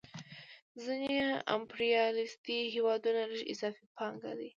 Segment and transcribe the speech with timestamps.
[0.83, 1.17] ځینې
[1.55, 4.49] امپریالیستي هېوادونه لږ اضافي پانګه لري